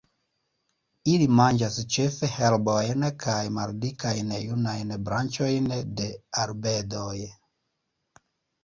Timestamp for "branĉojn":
5.11-5.71